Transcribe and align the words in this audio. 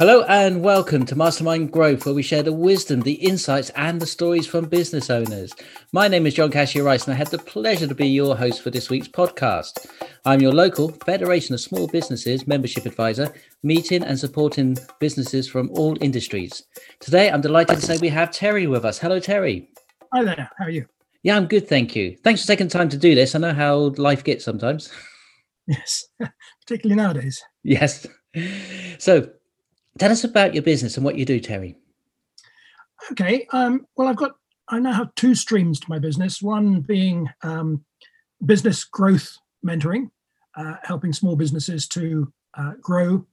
Hello 0.00 0.22
and 0.30 0.62
welcome 0.62 1.04
to 1.04 1.14
Mastermind 1.14 1.72
Growth, 1.72 2.06
where 2.06 2.14
we 2.14 2.22
share 2.22 2.42
the 2.42 2.54
wisdom, 2.54 3.02
the 3.02 3.12
insights, 3.12 3.68
and 3.76 4.00
the 4.00 4.06
stories 4.06 4.46
from 4.46 4.64
business 4.64 5.10
owners. 5.10 5.52
My 5.92 6.08
name 6.08 6.26
is 6.26 6.32
John 6.32 6.50
Cassidy 6.50 6.80
Rice, 6.80 7.04
and 7.04 7.12
I 7.12 7.18
had 7.18 7.26
the 7.26 7.36
pleasure 7.36 7.86
to 7.86 7.94
be 7.94 8.06
your 8.06 8.34
host 8.34 8.62
for 8.62 8.70
this 8.70 8.88
week's 8.88 9.08
podcast. 9.08 9.86
I'm 10.24 10.40
your 10.40 10.54
local 10.54 10.88
Federation 11.04 11.54
of 11.54 11.60
Small 11.60 11.86
Businesses 11.86 12.46
membership 12.46 12.86
advisor, 12.86 13.30
meeting 13.62 14.02
and 14.02 14.18
supporting 14.18 14.78
businesses 15.00 15.46
from 15.46 15.68
all 15.72 16.02
industries. 16.02 16.62
Today, 17.00 17.30
I'm 17.30 17.42
delighted 17.42 17.76
to 17.76 17.82
say 17.82 17.98
we 17.98 18.08
have 18.08 18.30
Terry 18.30 18.66
with 18.66 18.86
us. 18.86 18.98
Hello, 18.98 19.20
Terry. 19.20 19.68
Hi 20.14 20.24
there. 20.24 20.48
How 20.56 20.64
are 20.64 20.70
you? 20.70 20.86
Yeah, 21.24 21.36
I'm 21.36 21.46
good, 21.46 21.68
thank 21.68 21.94
you. 21.94 22.16
Thanks 22.24 22.40
for 22.40 22.46
taking 22.46 22.68
time 22.68 22.88
to 22.88 22.96
do 22.96 23.14
this. 23.14 23.34
I 23.34 23.38
know 23.38 23.52
how 23.52 23.92
life 23.98 24.24
gets 24.24 24.46
sometimes. 24.46 24.90
Yes, 25.66 26.06
particularly 26.66 26.96
nowadays. 26.96 27.44
Yes. 27.64 28.06
So, 28.98 29.28
Tell 29.98 30.12
us 30.12 30.24
about 30.24 30.54
your 30.54 30.62
business 30.62 30.96
and 30.96 31.04
what 31.04 31.16
you 31.16 31.24
do, 31.24 31.40
Terry. 31.40 31.76
Okay. 33.12 33.46
Um, 33.52 33.86
well, 33.96 34.08
I've 34.08 34.16
got, 34.16 34.36
I 34.68 34.78
now 34.78 34.92
have 34.92 35.14
two 35.14 35.34
streams 35.34 35.80
to 35.80 35.90
my 35.90 35.98
business. 35.98 36.40
One 36.40 36.80
being 36.80 37.28
um, 37.42 37.84
business 38.44 38.84
growth 38.84 39.36
mentoring, 39.66 40.10
uh, 40.56 40.76
helping 40.82 41.12
small 41.12 41.36
businesses 41.36 41.86
to 41.88 42.32
uh, 42.54 42.72
grow 42.80 43.26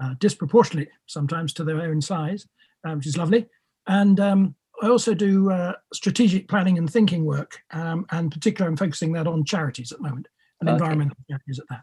uh, 0.00 0.14
disproportionately, 0.18 0.90
sometimes 1.06 1.52
to 1.54 1.64
their 1.64 1.80
own 1.80 2.00
size, 2.00 2.46
uh, 2.86 2.92
which 2.92 3.06
is 3.06 3.16
lovely. 3.16 3.46
And 3.86 4.20
um, 4.20 4.54
I 4.82 4.88
also 4.88 5.14
do 5.14 5.50
uh, 5.50 5.74
strategic 5.92 6.48
planning 6.48 6.78
and 6.78 6.90
thinking 6.90 7.24
work, 7.24 7.60
um, 7.72 8.06
and 8.10 8.30
particularly 8.30 8.72
I'm 8.72 8.76
focusing 8.76 9.12
that 9.12 9.26
on 9.26 9.44
charities 9.44 9.92
at 9.92 9.98
the 9.98 10.08
moment 10.08 10.28
and 10.60 10.68
okay. 10.68 10.74
environmental 10.74 11.16
charities 11.28 11.58
at 11.58 11.66
that. 11.70 11.82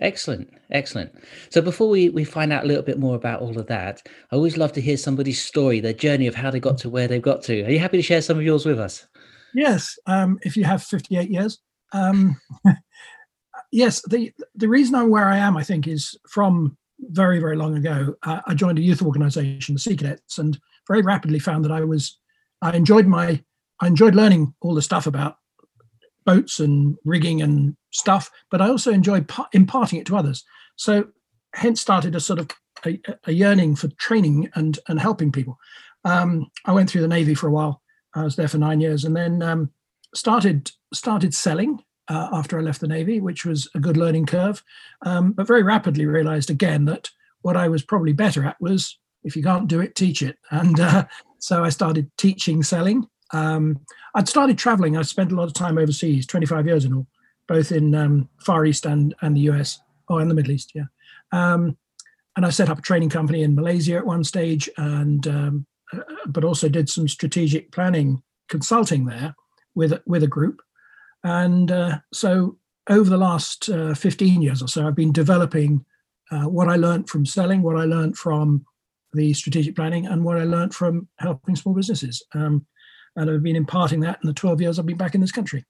Excellent, 0.00 0.50
excellent. 0.70 1.12
So 1.50 1.60
before 1.60 1.90
we, 1.90 2.08
we 2.08 2.24
find 2.24 2.52
out 2.52 2.64
a 2.64 2.66
little 2.66 2.82
bit 2.82 2.98
more 2.98 3.16
about 3.16 3.42
all 3.42 3.58
of 3.58 3.66
that, 3.66 4.02
I 4.32 4.36
always 4.36 4.56
love 4.56 4.72
to 4.72 4.80
hear 4.80 4.96
somebody's 4.96 5.42
story, 5.42 5.78
their 5.80 5.92
journey 5.92 6.26
of 6.26 6.34
how 6.34 6.50
they 6.50 6.60
got 6.60 6.78
to 6.78 6.90
where 6.90 7.06
they've 7.06 7.20
got 7.20 7.42
to. 7.44 7.62
Are 7.64 7.70
you 7.70 7.78
happy 7.78 7.98
to 7.98 8.02
share 8.02 8.22
some 8.22 8.38
of 8.38 8.44
yours 8.44 8.64
with 8.64 8.80
us? 8.80 9.06
Yes, 9.52 9.98
um, 10.06 10.38
if 10.42 10.56
you 10.56 10.64
have 10.64 10.82
58 10.82 11.30
years. 11.30 11.58
Um, 11.92 12.40
yes, 13.72 14.00
the 14.08 14.32
the 14.54 14.68
reason 14.68 14.94
I'm 14.94 15.10
where 15.10 15.28
I 15.28 15.36
am, 15.36 15.56
I 15.56 15.64
think, 15.64 15.86
is 15.86 16.16
from 16.28 16.78
very, 17.00 17.38
very 17.38 17.56
long 17.56 17.76
ago. 17.76 18.14
Uh, 18.22 18.40
I 18.46 18.54
joined 18.54 18.78
a 18.78 18.82
youth 18.82 19.02
organization, 19.02 19.74
the 19.74 19.80
Sea 19.80 19.96
Cadets, 19.96 20.38
and 20.38 20.58
very 20.86 21.02
rapidly 21.02 21.38
found 21.38 21.64
that 21.64 21.72
I 21.72 21.82
was, 21.82 22.18
I 22.62 22.76
enjoyed 22.76 23.06
my, 23.06 23.42
I 23.80 23.86
enjoyed 23.86 24.14
learning 24.14 24.54
all 24.60 24.74
the 24.74 24.82
stuff 24.82 25.06
about 25.06 25.36
boats 26.24 26.60
and 26.60 26.96
rigging 27.04 27.42
and 27.42 27.76
stuff, 27.90 28.30
but 28.50 28.60
I 28.60 28.68
also 28.68 28.90
enjoy 28.90 29.24
imparting 29.52 29.98
it 29.98 30.06
to 30.06 30.16
others. 30.16 30.44
So 30.76 31.08
hence 31.54 31.80
started 31.80 32.14
a 32.14 32.20
sort 32.20 32.38
of 32.38 32.50
a, 32.86 33.00
a 33.24 33.32
yearning 33.32 33.76
for 33.76 33.88
training 33.98 34.50
and 34.54 34.78
and 34.88 35.00
helping 35.00 35.32
people. 35.32 35.58
Um, 36.04 36.50
I 36.64 36.72
went 36.72 36.88
through 36.88 37.02
the 37.02 37.08
Navy 37.08 37.34
for 37.34 37.48
a 37.48 37.52
while. 37.52 37.82
I 38.14 38.24
was 38.24 38.36
there 38.36 38.48
for 38.48 38.58
nine 38.58 38.80
years, 38.80 39.04
and 39.04 39.16
then 39.16 39.42
um, 39.42 39.70
started 40.14 40.70
started 40.92 41.34
selling 41.34 41.82
uh, 42.08 42.28
after 42.32 42.58
I 42.58 42.62
left 42.62 42.80
the 42.80 42.88
Navy, 42.88 43.20
which 43.20 43.44
was 43.44 43.68
a 43.74 43.80
good 43.80 43.96
learning 43.96 44.26
curve. 44.26 44.62
Um, 45.02 45.32
but 45.32 45.46
very 45.46 45.62
rapidly 45.62 46.06
realized 46.06 46.50
again 46.50 46.84
that 46.86 47.10
what 47.42 47.56
I 47.56 47.68
was 47.68 47.82
probably 47.82 48.12
better 48.12 48.44
at 48.44 48.60
was 48.60 48.98
if 49.22 49.36
you 49.36 49.42
can't 49.42 49.68
do 49.68 49.80
it, 49.80 49.94
teach 49.94 50.22
it. 50.22 50.38
And 50.50 50.80
uh, 50.80 51.06
so 51.38 51.64
I 51.64 51.68
started 51.68 52.10
teaching 52.16 52.62
selling. 52.62 53.08
Um, 53.32 53.80
I'd 54.14 54.28
started 54.28 54.58
traveling. 54.58 54.96
I 54.96 55.02
spent 55.02 55.32
a 55.32 55.36
lot 55.36 55.46
of 55.46 55.54
time 55.54 55.78
overseas, 55.78 56.26
25 56.26 56.66
years 56.66 56.84
in 56.84 56.94
all, 56.94 57.06
both 57.50 57.72
in 57.72 57.96
um, 57.96 58.28
Far 58.38 58.64
East 58.64 58.86
and, 58.86 59.12
and 59.22 59.36
the 59.36 59.50
US, 59.50 59.80
oh, 60.08 60.18
and 60.18 60.30
the 60.30 60.36
Middle 60.36 60.52
East, 60.52 60.70
yeah. 60.72 60.84
Um, 61.32 61.76
and 62.36 62.46
I 62.46 62.50
set 62.50 62.70
up 62.70 62.78
a 62.78 62.82
training 62.82 63.10
company 63.10 63.42
in 63.42 63.56
Malaysia 63.56 63.96
at 63.96 64.06
one 64.06 64.22
stage, 64.22 64.70
and 64.76 65.26
um, 65.26 65.66
uh, 65.92 65.98
but 66.28 66.44
also 66.44 66.68
did 66.68 66.88
some 66.88 67.08
strategic 67.08 67.72
planning 67.72 68.22
consulting 68.48 69.04
there 69.04 69.34
with 69.74 70.00
with 70.06 70.22
a 70.22 70.28
group. 70.28 70.62
And 71.24 71.72
uh, 71.72 71.98
so 72.12 72.56
over 72.88 73.10
the 73.10 73.18
last 73.18 73.68
uh, 73.68 73.94
15 73.94 74.42
years 74.42 74.62
or 74.62 74.68
so, 74.68 74.86
I've 74.86 74.94
been 74.94 75.12
developing 75.12 75.84
uh, 76.30 76.48
what 76.48 76.68
I 76.68 76.76
learned 76.76 77.08
from 77.08 77.26
selling, 77.26 77.62
what 77.62 77.76
I 77.76 77.84
learned 77.84 78.16
from 78.16 78.64
the 79.12 79.34
strategic 79.34 79.74
planning, 79.74 80.06
and 80.06 80.24
what 80.24 80.38
I 80.38 80.44
learned 80.44 80.72
from 80.72 81.08
helping 81.18 81.56
small 81.56 81.74
businesses. 81.74 82.22
Um, 82.32 82.64
and 83.16 83.28
I've 83.28 83.42
been 83.42 83.56
imparting 83.56 83.98
that 84.00 84.20
in 84.22 84.28
the 84.28 84.34
12 84.34 84.60
years 84.60 84.78
I've 84.78 84.86
been 84.86 84.96
back 84.96 85.16
in 85.16 85.20
this 85.20 85.32
country. 85.32 85.64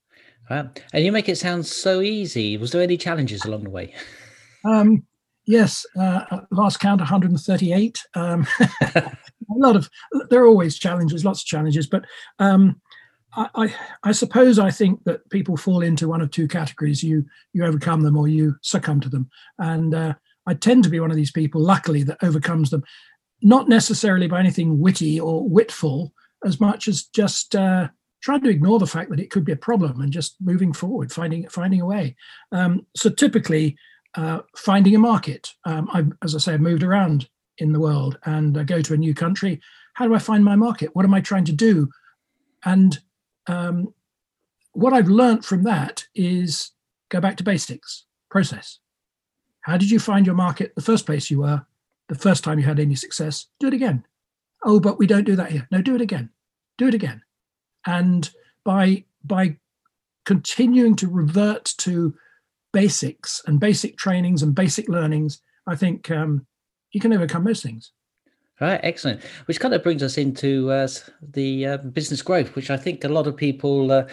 Wow. 0.51 0.69
And 0.93 1.05
you 1.05 1.13
make 1.13 1.29
it 1.29 1.39
sound 1.39 1.65
so 1.65 2.01
easy. 2.01 2.57
Was 2.57 2.73
there 2.73 2.83
any 2.83 2.97
challenges 2.97 3.45
along 3.45 3.65
the 3.65 3.71
way? 3.71 3.95
Um, 4.63 5.05
yes, 5.47 5.87
uh, 5.99 6.43
last 6.51 6.81
count 6.81 7.01
138. 7.01 7.99
Um, 8.13 8.47
a 8.95 9.11
lot 9.49 9.75
of, 9.75 9.89
there 10.29 10.43
are 10.43 10.47
always 10.47 10.79
challenges, 10.79 11.25
lots 11.25 11.41
of 11.41 11.47
challenges, 11.47 11.87
but 11.87 12.05
um, 12.41 12.79
I, 13.35 13.49
I, 13.55 13.75
I, 14.03 14.13
suppose 14.13 14.59
I 14.59 14.71
think 14.71 15.03
that 15.05 15.27
people 15.31 15.57
fall 15.57 15.81
into 15.81 16.09
one 16.09 16.21
of 16.21 16.31
two 16.31 16.47
categories. 16.47 17.03
You 17.03 17.25
you 17.55 17.65
overcome 17.65 18.03
them 18.03 18.19
or 18.19 18.29
you 18.29 18.57
succumb 18.61 19.01
to 19.01 19.09
them. 19.09 19.31
And 19.59 19.95
uh, 19.95 20.13
I 20.47 20.53
tend 20.53 20.85
to 20.85 20.91
be 20.91 21.01
one 21.01 21.11
of 21.11 21.17
these 21.17 21.33
people, 21.33 21.63
luckily, 21.63 22.03
that 22.03 22.23
overcomes 22.23 22.69
them, 22.69 22.85
not 23.41 23.67
necessarily 23.67 24.27
by 24.27 24.41
anything 24.41 24.79
witty 24.79 25.19
or 25.19 25.49
witful, 25.49 26.13
as 26.45 26.61
much 26.61 26.87
as 26.87 27.05
just 27.05 27.57
uh, 27.57 27.89
trying 28.21 28.43
to 28.43 28.51
ignore 28.51 28.79
the 28.79 28.87
fact 28.87 29.11
that 29.11 29.21
it 29.21 29.31
could 29.31 29.45
be 29.45 29.53
a 29.53 29.57
problem 29.57 30.01
and 30.01 30.13
just 30.13 30.37
moving 30.41 30.73
forward, 30.73 31.13
finding 31.13 31.49
finding 31.49 31.81
a 31.81 31.87
way. 31.87 32.17
Um, 32.53 32.87
so 32.97 33.11
typically, 33.11 33.77
uh, 34.15 34.41
finding 34.57 34.95
a 34.95 34.99
market. 34.99 35.55
Um, 35.65 35.89
I, 35.93 36.05
as 36.25 36.35
I 36.35 36.39
say, 36.39 36.55
I've 36.55 36.61
moved 36.61 36.83
around 36.83 37.29
in 37.59 37.73
the 37.73 37.81
world 37.81 38.19
and 38.25 38.57
I 38.59 38.65
go 38.65 38.81
to 38.83 38.95
a 38.95 38.99
new 38.99 39.15
country. 39.15 39.61
How 39.95 40.07
do 40.07 40.15
I 40.15 40.19
find 40.19 40.45
my 40.45 40.57
market? 40.57 40.95
What 40.95 41.05
am 41.05 41.15
I 41.15 41.21
trying 41.21 41.45
to 41.47 41.53
do? 41.53 41.89
And 42.65 42.99
um, 43.47 43.95
what 44.73 44.93
I've 44.93 45.09
learned 45.09 45.45
from 45.45 45.63
that 45.65 46.07
is 46.15 46.73
go 47.09 47.21
back 47.21 47.37
to 47.39 47.45
basics, 47.45 48.05
process. 48.31 48.79
How 49.63 49.77
did 49.77 49.91
you 49.91 49.99
find 49.99 50.27
your 50.27 50.35
market 50.35 50.75
the 50.75 50.83
first 50.83 51.07
place 51.07 51.31
you 51.31 51.41
were, 51.41 51.67
the 52.09 52.15
first 52.15 52.45
time 52.45 52.59
you 52.59 52.65
had 52.65 52.81
any 52.81 52.95
success? 52.95 53.47
Do 53.59 53.69
it 53.69 53.75
again 53.75 54.05
oh, 54.65 54.81
but 54.81 54.99
we 54.99 55.07
don't 55.07 55.25
do 55.25 55.37
that 55.37 55.53
here. 55.53 55.67
No, 55.71 55.83
do 55.83 55.95
it 55.95 56.01
again. 56.01 56.31
Do 56.79 56.89
it 56.89 56.95
again. 56.95 57.23
And 57.87 58.29
by 58.65 59.05
by 59.25 59.57
continuing 60.25 60.97
to 60.97 61.09
revert 61.09 61.65
to 61.79 62.15
basics 62.73 63.43
and 63.47 63.59
basic 63.59 63.97
trainings 63.97 64.43
and 64.43 64.55
basic 64.55 64.89
learnings, 64.89 65.41
I 65.67 65.77
think 65.77 66.11
um, 66.11 66.47
you 66.93 67.01
can 67.01 67.13
overcome 67.13 67.45
most 67.45 67.63
things. 67.63 67.93
Right, 68.61 68.81
excellent. 68.83 69.23
Which 69.47 69.59
kind 69.59 69.73
of 69.73 69.83
brings 69.83 70.03
us 70.03 70.19
into 70.19 70.71
uh, 70.71 70.89
the 71.23 71.67
uh, 71.67 71.77
business 71.79 72.21
growth, 72.21 72.55
which 72.55 72.71
I 72.71 72.77
think 72.77 73.05
a 73.05 73.09
lot 73.09 73.27
of 73.27 73.37
people 73.37 73.91
uh, 73.91 74.05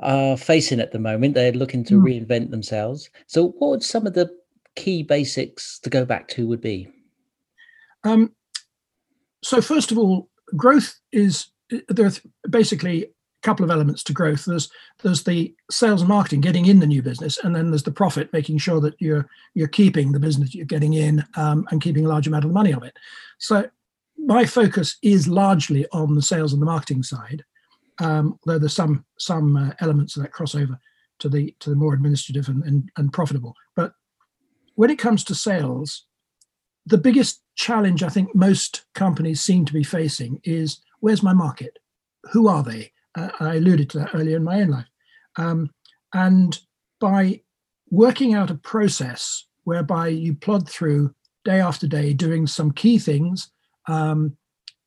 are 0.00 0.36
facing 0.36 0.80
at 0.80 0.90
the 0.90 0.98
moment. 0.98 1.34
They're 1.34 1.52
looking 1.52 1.84
to 1.84 2.00
mm. 2.00 2.26
reinvent 2.26 2.50
themselves. 2.50 3.08
So, 3.28 3.50
what 3.58 3.70
would 3.70 3.82
some 3.84 4.06
of 4.06 4.14
the 4.14 4.28
key 4.74 5.04
basics 5.04 5.78
to 5.80 5.90
go 5.90 6.04
back 6.04 6.26
to 6.28 6.48
would 6.48 6.60
be? 6.60 6.88
Um, 8.04 8.32
so 9.42 9.60
first 9.60 9.92
of 9.92 9.98
all, 9.98 10.28
growth 10.56 10.98
is 11.12 11.48
there 11.88 12.06
are 12.06 12.12
basically 12.48 13.04
a 13.04 13.08
couple 13.42 13.64
of 13.64 13.70
elements 13.70 14.02
to 14.04 14.12
growth. 14.12 14.44
There's 14.44 14.70
there's 15.02 15.24
the 15.24 15.54
sales 15.70 16.02
and 16.02 16.08
marketing, 16.08 16.40
getting 16.40 16.66
in 16.66 16.80
the 16.80 16.86
new 16.86 17.02
business, 17.02 17.38
and 17.38 17.54
then 17.54 17.70
there's 17.70 17.82
the 17.82 17.90
profit, 17.90 18.32
making 18.32 18.58
sure 18.58 18.80
that 18.80 18.94
you're 18.98 19.28
you're 19.54 19.68
keeping 19.68 20.12
the 20.12 20.20
business 20.20 20.54
you're 20.54 20.66
getting 20.66 20.94
in 20.94 21.24
um, 21.36 21.66
and 21.70 21.82
keeping 21.82 22.04
a 22.04 22.08
large 22.08 22.26
amount 22.26 22.44
of 22.44 22.50
the 22.50 22.54
money 22.54 22.72
of 22.72 22.82
it. 22.82 22.96
So 23.38 23.68
my 24.16 24.44
focus 24.44 24.96
is 25.02 25.28
largely 25.28 25.86
on 25.92 26.14
the 26.14 26.22
sales 26.22 26.52
and 26.52 26.60
the 26.60 26.66
marketing 26.66 27.02
side, 27.02 27.44
um, 27.98 28.38
though 28.46 28.58
there's 28.58 28.74
some 28.74 29.04
some 29.18 29.56
uh, 29.56 29.70
elements 29.80 30.16
of 30.16 30.22
that 30.22 30.32
crossover 30.32 30.78
to 31.20 31.28
the 31.28 31.54
to 31.60 31.70
the 31.70 31.76
more 31.76 31.94
administrative 31.94 32.48
and, 32.48 32.62
and, 32.64 32.90
and 32.96 33.12
profitable. 33.12 33.54
But 33.76 33.92
when 34.74 34.90
it 34.90 34.98
comes 34.98 35.24
to 35.24 35.34
sales, 35.34 36.04
the 36.86 36.98
biggest 36.98 37.42
challenge 37.54 38.02
I 38.02 38.08
think 38.08 38.34
most 38.34 38.84
companies 38.94 39.40
seem 39.40 39.64
to 39.64 39.72
be 39.72 39.82
facing 39.82 40.40
is 40.44 40.80
where's 41.00 41.22
my 41.22 41.32
market? 41.32 41.78
Who 42.32 42.48
are 42.48 42.62
they? 42.62 42.92
Uh, 43.14 43.30
I 43.40 43.56
alluded 43.56 43.90
to 43.90 43.98
that 43.98 44.14
earlier 44.14 44.36
in 44.36 44.44
my 44.44 44.60
own 44.60 44.68
life. 44.68 44.86
Um, 45.36 45.70
and 46.12 46.58
by 47.00 47.42
working 47.90 48.34
out 48.34 48.50
a 48.50 48.56
process 48.56 49.46
whereby 49.64 50.08
you 50.08 50.34
plod 50.34 50.68
through 50.68 51.14
day 51.44 51.60
after 51.60 51.86
day 51.86 52.12
doing 52.12 52.46
some 52.46 52.72
key 52.72 52.98
things, 52.98 53.50
um, 53.86 54.36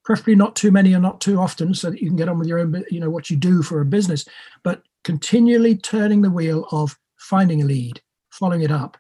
preferably 0.04 0.36
not 0.36 0.56
too 0.56 0.72
many 0.72 0.94
and 0.94 1.04
not 1.04 1.22
too 1.22 1.40
often 1.40 1.74
so 1.74 1.90
that 1.90 2.02
you 2.02 2.08
can 2.08 2.16
get 2.16 2.30
on 2.30 2.40
with 2.40 2.48
your 2.48 2.60
own, 2.60 2.84
you 2.90 3.00
know, 3.00 3.10
what 3.10 3.30
you 3.30 3.38
do 3.38 3.62
for 3.62 3.82
a 3.82 3.86
business, 3.86 4.26
but 4.64 4.82
continually 5.04 5.76
turning 5.76 6.22
the 6.22 6.30
wheel 6.30 6.68
of 6.72 6.98
finding 7.18 7.62
a 7.62 7.66
lead, 7.66 8.02
following 8.32 8.62
it 8.62 8.72
up, 8.72 8.98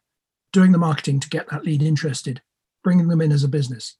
doing 0.54 0.72
the 0.72 0.78
marketing 0.78 1.19
to 1.19 1.30
get 1.30 1.50
that 1.50 1.66
lead 1.66 1.81
interested, 1.81 2.42
bringing 2.84 3.08
them 3.08 3.22
in 3.22 3.31
as 3.31 3.44
a 3.44 3.48
business. 3.48 3.98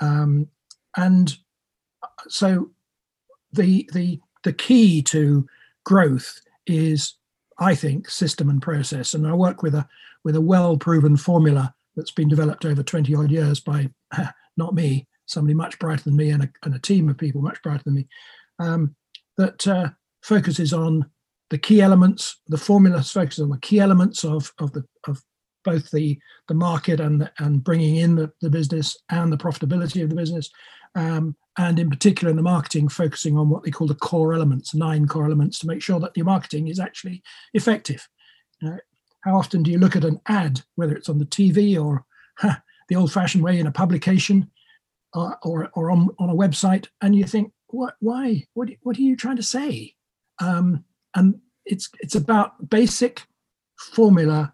Um, 0.00 0.48
and 0.96 1.36
so 2.28 2.70
the 3.52 3.88
the 3.92 4.20
the 4.42 4.52
key 4.52 5.02
to 5.02 5.46
growth 5.84 6.40
is, 6.66 7.14
I 7.58 7.74
think, 7.74 8.08
system 8.08 8.48
and 8.48 8.62
process. 8.62 9.14
And 9.14 9.26
I 9.26 9.34
work 9.34 9.62
with 9.62 9.74
a 9.74 9.86
with 10.24 10.36
a 10.36 10.40
well 10.40 10.76
proven 10.76 11.16
formula 11.16 11.74
that's 11.96 12.10
been 12.10 12.28
developed 12.28 12.64
over 12.64 12.82
20 12.82 13.14
odd 13.14 13.30
years 13.30 13.60
by 13.60 13.90
not 14.56 14.74
me, 14.74 15.06
somebody 15.26 15.54
much 15.54 15.78
brighter 15.78 16.04
than 16.04 16.16
me 16.16 16.30
and 16.30 16.44
a, 16.44 16.50
and 16.64 16.74
a 16.74 16.78
team 16.78 17.08
of 17.08 17.18
people 17.18 17.42
much 17.42 17.62
brighter 17.62 17.82
than 17.84 17.94
me, 17.94 18.08
um, 18.58 18.94
that 19.36 19.66
uh, 19.66 19.90
focuses 20.22 20.72
on 20.72 21.08
the 21.50 21.58
key 21.58 21.80
elements. 21.80 22.40
The 22.48 22.58
formula 22.58 23.02
focuses 23.02 23.42
on 23.42 23.50
the 23.50 23.58
key 23.58 23.80
elements 23.80 24.24
of, 24.24 24.52
of 24.58 24.72
the 24.72 24.84
of 25.06 25.22
both 25.64 25.90
the 25.90 26.18
the 26.48 26.54
market 26.54 27.00
and 27.00 27.30
and 27.38 27.64
bringing 27.64 27.96
in 27.96 28.16
the, 28.16 28.32
the 28.40 28.50
business 28.50 28.96
and 29.10 29.32
the 29.32 29.36
profitability 29.36 30.02
of 30.02 30.10
the 30.10 30.16
business, 30.16 30.50
um, 30.94 31.36
and 31.58 31.78
in 31.78 31.88
particular 31.88 32.30
in 32.30 32.36
the 32.36 32.42
marketing, 32.42 32.88
focusing 32.88 33.36
on 33.36 33.48
what 33.48 33.62
they 33.62 33.70
call 33.70 33.86
the 33.86 33.94
core 33.94 34.34
elements, 34.34 34.74
nine 34.74 35.06
core 35.06 35.24
elements, 35.24 35.58
to 35.60 35.66
make 35.66 35.82
sure 35.82 36.00
that 36.00 36.16
your 36.16 36.26
marketing 36.26 36.68
is 36.68 36.80
actually 36.80 37.22
effective. 37.52 38.08
Uh, 38.64 38.76
how 39.22 39.36
often 39.36 39.62
do 39.62 39.70
you 39.70 39.78
look 39.78 39.96
at 39.96 40.04
an 40.04 40.20
ad, 40.26 40.62
whether 40.74 40.94
it's 40.94 41.08
on 41.08 41.18
the 41.18 41.26
TV 41.26 41.82
or 41.82 42.04
huh, 42.38 42.56
the 42.88 42.96
old-fashioned 42.96 43.42
way 43.42 43.58
in 43.58 43.66
a 43.66 43.72
publication, 43.72 44.50
or 45.14 45.38
or, 45.42 45.70
or 45.74 45.90
on, 45.90 46.08
on 46.18 46.28
a 46.28 46.34
website, 46.34 46.88
and 47.00 47.14
you 47.14 47.24
think, 47.24 47.52
what, 47.68 47.94
why, 48.00 48.44
what, 48.54 48.68
what 48.82 48.98
are 48.98 49.02
you 49.02 49.16
trying 49.16 49.36
to 49.36 49.42
say? 49.42 49.94
Um, 50.40 50.84
and 51.14 51.40
it's 51.64 51.88
it's 52.00 52.14
about 52.14 52.68
basic 52.68 53.26
formula. 53.78 54.52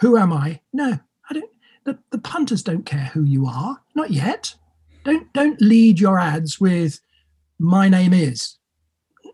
Who 0.00 0.16
am 0.16 0.32
I? 0.32 0.60
No, 0.72 0.98
I 1.30 1.34
don't. 1.34 1.50
The, 1.84 1.98
the 2.10 2.18
punters 2.18 2.62
don't 2.62 2.86
care 2.86 3.10
who 3.12 3.24
you 3.24 3.46
are, 3.46 3.80
not 3.94 4.10
yet. 4.10 4.54
Don't 5.04 5.32
don't 5.32 5.60
lead 5.60 5.98
your 5.98 6.18
ads 6.18 6.60
with 6.60 7.00
"My 7.58 7.88
name 7.88 8.12
is." 8.12 8.58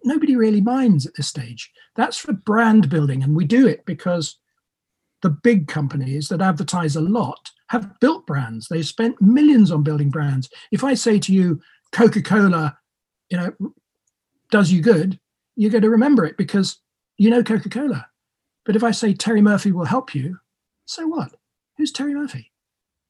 Nobody 0.04 0.36
really 0.36 0.60
minds 0.60 1.06
at 1.06 1.14
this 1.14 1.28
stage. 1.28 1.70
That's 1.96 2.16
for 2.18 2.32
brand 2.32 2.88
building, 2.88 3.22
and 3.22 3.34
we 3.34 3.44
do 3.44 3.66
it 3.66 3.84
because 3.84 4.38
the 5.22 5.30
big 5.30 5.66
companies 5.66 6.28
that 6.28 6.40
advertise 6.40 6.96
a 6.96 7.00
lot 7.00 7.50
have 7.68 7.98
built 8.00 8.26
brands. 8.26 8.68
They've 8.68 8.86
spent 8.86 9.20
millions 9.20 9.70
on 9.70 9.82
building 9.82 10.10
brands. 10.10 10.48
If 10.70 10.84
I 10.84 10.94
say 10.94 11.18
to 11.18 11.32
you, 11.32 11.60
Coca 11.92 12.22
Cola, 12.22 12.78
you 13.30 13.36
know, 13.36 13.52
does 14.50 14.70
you 14.70 14.80
good, 14.80 15.18
you're 15.56 15.70
going 15.70 15.82
to 15.82 15.90
remember 15.90 16.24
it 16.24 16.36
because 16.36 16.78
you 17.16 17.30
know 17.30 17.42
Coca 17.42 17.68
Cola. 17.68 18.06
But 18.64 18.76
if 18.76 18.84
I 18.84 18.90
say 18.90 19.14
Terry 19.14 19.42
Murphy 19.42 19.72
will 19.72 19.86
help 19.86 20.14
you, 20.14 20.38
so 20.86 21.06
what? 21.06 21.34
Who's 21.76 21.92
Terry 21.92 22.14
Murphy? 22.14 22.52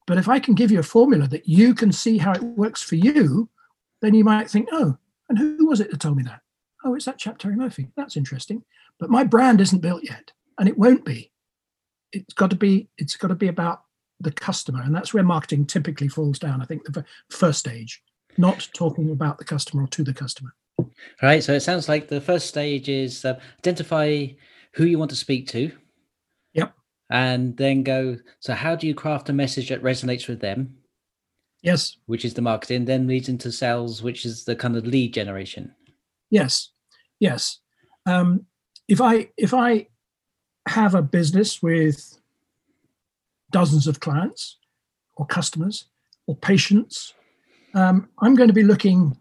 But 0.09 0.17
if 0.17 0.27
I 0.27 0.39
can 0.39 0.55
give 0.55 0.71
you 0.71 0.79
a 0.79 0.83
formula 0.83 1.27
that 1.27 1.47
you 1.47 1.75
can 1.75 1.91
see 1.91 2.17
how 2.17 2.31
it 2.31 2.41
works 2.41 2.81
for 2.81 2.95
you, 2.95 3.47
then 4.01 4.15
you 4.15 4.23
might 4.23 4.49
think, 4.49 4.67
oh, 4.71 4.97
and 5.29 5.37
who 5.37 5.67
was 5.67 5.81
it 5.81 5.91
that 5.91 5.99
told 5.99 6.17
me 6.17 6.23
that? 6.23 6.41
Oh, 6.83 6.95
it's 6.95 7.05
that 7.05 7.19
chap 7.19 7.37
Terry 7.37 7.55
Murphy. 7.55 7.89
That's 7.95 8.17
interesting. 8.17 8.63
But 8.99 9.11
my 9.11 9.23
brand 9.23 9.61
isn't 9.61 9.83
built 9.83 10.03
yet, 10.03 10.31
and 10.57 10.67
it 10.67 10.79
won't 10.79 11.05
be. 11.05 11.31
It's 12.11 12.33
got 12.33 12.49
to 12.49 12.55
be. 12.55 12.89
It's 12.97 13.17
got 13.17 13.27
to 13.27 13.35
be 13.35 13.49
about 13.49 13.83
the 14.19 14.31
customer, 14.31 14.81
and 14.81 14.95
that's 14.95 15.13
where 15.13 15.21
marketing 15.21 15.67
typically 15.67 16.07
falls 16.07 16.39
down. 16.39 16.59
I 16.59 16.65
think 16.65 16.85
the 16.85 17.05
first 17.29 17.59
stage, 17.59 18.01
not 18.35 18.67
talking 18.73 19.11
about 19.11 19.37
the 19.37 19.45
customer 19.45 19.83
or 19.83 19.87
to 19.89 20.03
the 20.03 20.13
customer. 20.15 20.55
Right. 21.21 21.43
So 21.43 21.53
it 21.53 21.59
sounds 21.59 21.87
like 21.87 22.07
the 22.07 22.19
first 22.19 22.47
stage 22.47 22.89
is 22.89 23.25
uh, 23.25 23.39
identify 23.59 24.25
who 24.73 24.85
you 24.85 24.97
want 24.97 25.11
to 25.11 25.15
speak 25.15 25.47
to. 25.49 25.71
And 27.09 27.57
then 27.57 27.83
go. 27.83 28.17
So 28.39 28.53
how 28.53 28.75
do 28.75 28.87
you 28.87 28.93
craft 28.93 29.29
a 29.29 29.33
message 29.33 29.69
that 29.69 29.83
resonates 29.83 30.27
with 30.27 30.41
them? 30.41 30.75
Yes. 31.61 31.97
Which 32.05 32.23
is 32.23 32.33
the 32.33 32.41
marketing. 32.41 32.85
Then 32.85 33.07
leads 33.07 33.29
into 33.29 33.51
sales, 33.51 34.01
which 34.03 34.25
is 34.25 34.45
the 34.45 34.55
kind 34.55 34.75
of 34.75 34.85
lead 34.85 35.13
generation. 35.13 35.73
Yes. 36.29 36.71
Yes. 37.19 37.59
Um, 38.05 38.45
if 38.87 39.01
I 39.01 39.29
if 39.37 39.53
I 39.53 39.87
have 40.67 40.95
a 40.95 41.01
business 41.01 41.61
with 41.61 42.17
dozens 43.51 43.87
of 43.87 43.99
clients 43.99 44.57
or 45.17 45.25
customers 45.25 45.85
or 46.27 46.35
patients, 46.35 47.13
um, 47.73 48.09
I'm 48.19 48.35
going 48.35 48.49
to 48.49 48.53
be 48.53 48.63
looking 48.63 49.17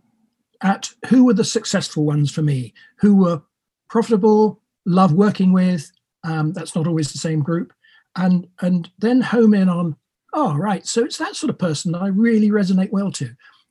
at 0.63 0.91
who 1.09 1.25
were 1.25 1.35
the 1.35 1.45
successful 1.45 2.05
ones 2.05 2.31
for 2.31 2.43
me, 2.43 2.75
who 2.99 3.17
were 3.17 3.43
profitable, 3.89 4.61
love 4.87 5.13
working 5.13 5.53
with. 5.53 5.91
Um, 6.25 6.53
that's 6.53 6.75
not 6.75 6.87
always 6.87 7.13
the 7.13 7.19
same 7.19 7.41
group, 7.41 7.73
and 8.17 8.47
and 8.61 8.91
then 8.99 9.21
home 9.21 9.55
in 9.55 9.69
on. 9.69 9.97
Oh, 10.35 10.55
right. 10.55 10.87
So 10.87 11.05
it's 11.05 11.19
that 11.19 11.37
sort 11.37 11.51
of 11.51 11.59
person 11.59 11.93
that 11.93 12.03
I 12.03 12.09
really 12.09 12.51
resonate 12.51 12.91
well 12.93 13.11
to, 13.13 13.31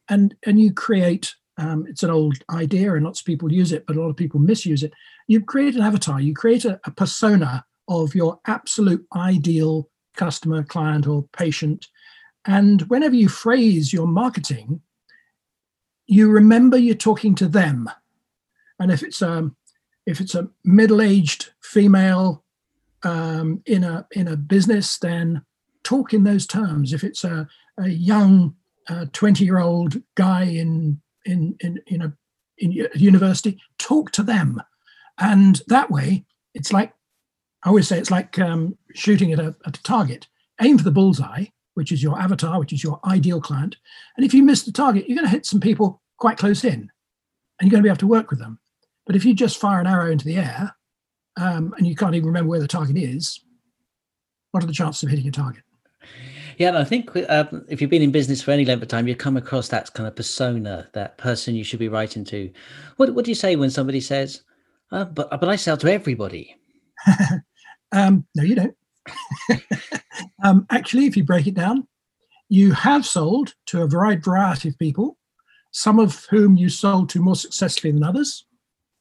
and 0.10 0.36
and 0.46 0.60
you 0.60 0.74
create. 0.74 1.36
Um, 1.60 1.88
it's 1.88 2.04
an 2.04 2.12
old 2.12 2.36
idea, 2.52 2.94
and 2.94 3.04
lots 3.04 3.22
of 3.22 3.26
people 3.26 3.52
use 3.52 3.72
it, 3.72 3.86
but 3.88 3.96
a 3.96 4.00
lot 4.00 4.10
of 4.10 4.16
people 4.16 4.40
misuse 4.40 4.84
it. 4.84 4.94
You 5.28 5.42
create 5.42 5.76
an 5.76 5.82
avatar. 5.82 6.22
You 6.22 6.36
create 6.36 6.66
a, 6.66 6.80
a 6.86 6.92
persona 6.92 7.66
of 7.88 8.14
your 8.14 8.40
absolute 8.46 9.06
ideal 9.16 9.90
customer, 10.16 10.64
client, 10.64 11.08
or 11.08 11.28
patient, 11.34 11.88
and 12.46 12.84
whenever 12.84 13.16
you 13.16 13.28
phrase 13.28 13.92
your 13.92 14.08
marketing, 14.08 14.82
you 16.06 16.30
remember 16.30 16.78
you're 16.78 16.96
talking 16.96 17.36
to 17.36 17.48
them. 17.48 17.90
And 18.80 18.92
if 18.92 19.04
it's 19.04 19.22
a 19.22 19.32
um, 19.32 19.56
if 20.06 20.22
it's 20.22 20.36
a 20.36 20.50
middle-aged 20.64 21.52
female 21.62 22.44
um, 23.08 23.62
in 23.66 23.84
a 23.84 24.06
in 24.12 24.28
a 24.28 24.36
business, 24.36 24.98
then 25.00 25.42
talk 25.84 26.14
in 26.14 26.24
those 26.24 26.46
terms. 26.46 26.94
If 26.94 27.04
it's 27.04 27.24
a, 27.24 27.48
a 27.78 27.90
young 27.90 28.56
twenty-year-old 29.14 30.02
guy 30.16 30.44
in 30.44 31.02
in 31.26 31.56
in 31.60 31.82
in 31.88 32.02
a 32.02 32.14
in 32.58 32.72
university, 32.96 33.60
talk 33.78 34.12
to 34.12 34.24
them, 34.24 34.62
and 35.18 35.62
that 35.68 35.90
way, 35.90 36.26
it's 36.54 36.74
like 36.74 36.94
I 37.64 37.70
always 37.70 37.88
say, 37.88 37.98
it's 37.98 38.12
like 38.12 38.40
um, 38.40 38.78
shooting 38.94 39.34
at 39.34 39.40
a, 39.40 39.56
at 39.66 39.78
a 39.78 39.84
target. 39.84 40.28
Aim 40.62 40.78
for 40.78 40.84
the 40.84 40.92
bullseye, 40.92 41.46
which 41.74 41.92
is 41.92 42.02
your 42.02 42.20
avatar, 42.20 42.60
which 42.60 42.74
is 42.74 42.84
your 42.84 43.00
ideal 43.06 43.42
client. 43.42 43.76
And 44.16 44.26
if 44.26 44.34
you 44.34 44.42
miss 44.42 44.64
the 44.64 44.72
target, 44.72 45.08
you're 45.08 45.18
going 45.18 45.28
to 45.28 45.36
hit 45.36 45.46
some 45.46 45.60
people 45.60 46.02
quite 46.18 46.38
close 46.38 46.64
in 46.64 46.90
and 47.60 47.62
you're 47.62 47.72
going 47.72 47.84
to 47.84 47.88
be 47.88 47.90
able 47.90 47.98
to 47.98 48.08
work 48.08 48.30
with 48.30 48.40
them. 48.40 48.60
But 49.06 49.16
if 49.16 49.26
you 49.26 49.34
just 49.34 49.60
fire 49.60 49.80
an 49.80 49.88
arrow 49.88 50.10
into 50.10 50.26
the 50.26 50.38
air 50.38 50.77
um, 51.38 51.74
and 51.78 51.88
you 51.88 51.96
can't 51.96 52.16
even 52.16 52.28
remember 52.28 52.50
where 52.50 52.60
the 52.60 52.68
target 52.68 52.98
is, 52.98 53.42
what 54.52 54.64
are 54.64 54.68
the 54.68 54.74
chances 54.74 55.04
of 55.04 55.10
hitting 55.10 55.28
a 55.28 55.32
target? 55.32 55.64
Yeah, 56.58 56.70
and 56.70 56.78
I 56.78 56.84
think 56.84 57.12
um, 57.30 57.66
if 57.70 57.80
you've 57.80 57.92
been 57.92 58.02
in 58.02 58.12
business 58.12 58.42
for 58.42 58.52
any 58.52 58.66
length 58.66 58.82
of 58.82 58.88
time, 58.88 59.08
you 59.08 59.16
come 59.16 59.38
across 59.38 59.68
that 59.68 59.94
kind 59.94 60.08
of 60.08 60.16
persona, 60.16 60.90
that 60.94 61.18
person 61.18 61.54
you 61.54 61.64
should 61.64 61.80
be 61.80 61.90
writing 61.90 62.26
to. 62.26 62.52
What 62.98 63.14
What 63.14 63.26
do 63.26 63.32
you 63.32 63.36
say 63.36 63.56
when 63.56 63.70
somebody 63.70 64.02
says, 64.02 64.42
uh, 64.92 65.06
"But 65.06 65.30
but 65.30 65.50
I 65.50 65.56
sell 65.56 65.78
to 65.78 65.94
everybody"? 65.94 66.56
um, 67.92 68.26
no, 68.36 68.44
you 68.44 68.56
don't. 68.56 68.76
um, 70.44 70.66
actually, 70.72 71.06
if 71.06 71.16
you 71.16 71.24
break 71.24 71.46
it 71.46 71.54
down, 71.54 71.88
you 72.50 72.72
have 72.72 73.06
sold 73.06 73.54
to 73.68 73.84
a 73.84 73.88
wide 73.88 74.24
variety 74.24 74.70
of 74.70 74.80
people, 74.80 75.18
some 75.72 76.00
of 76.00 76.26
whom 76.32 76.58
you 76.58 76.70
sold 76.70 77.10
to 77.10 77.22
more 77.22 77.36
successfully 77.36 77.92
than 77.92 78.04
others. 78.04 78.46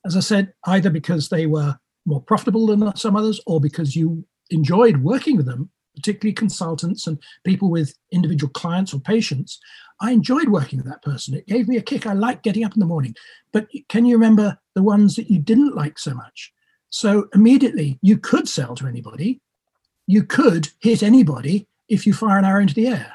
As 0.04 0.14
I 0.14 0.20
said, 0.20 0.52
either 0.66 0.90
because 0.90 1.30
they 1.30 1.46
were 1.46 1.78
more 2.06 2.22
profitable 2.22 2.66
than 2.66 2.96
some 2.96 3.16
others 3.16 3.40
or 3.46 3.60
because 3.60 3.94
you 3.94 4.25
enjoyed 4.50 4.98
working 4.98 5.36
with 5.36 5.46
them, 5.46 5.70
particularly 5.94 6.32
consultants 6.32 7.06
and 7.06 7.18
people 7.44 7.70
with 7.70 7.94
individual 8.12 8.50
clients 8.52 8.94
or 8.94 9.00
patients. 9.00 9.58
I 10.00 10.12
enjoyed 10.12 10.48
working 10.48 10.78
with 10.78 10.86
that 10.86 11.02
person. 11.02 11.34
It 11.34 11.46
gave 11.46 11.68
me 11.68 11.76
a 11.76 11.82
kick. 11.82 12.06
I 12.06 12.12
liked 12.12 12.44
getting 12.44 12.64
up 12.64 12.75
in 12.75 12.80
the 12.80 12.86
morning. 12.86 13.14
But 13.52 13.68
can 13.88 14.04
you 14.04 14.14
remember 14.14 14.58
the 14.75 14.82
ones 14.82 15.16
that 15.16 15.30
you 15.30 15.38
didn't 15.38 15.75
like 15.75 15.98
so 15.98 16.14
much? 16.14 16.52
So 16.90 17.28
immediately 17.34 17.98
you 18.02 18.18
could 18.18 18.48
sell 18.48 18.75
to 18.76 18.86
anybody, 18.86 19.40
you 20.06 20.22
could 20.22 20.68
hit 20.80 21.02
anybody 21.02 21.66
if 21.88 22.06
you 22.06 22.12
fire 22.12 22.38
an 22.38 22.44
arrow 22.44 22.60
into 22.60 22.75
the 22.75 22.86
air. 22.88 23.14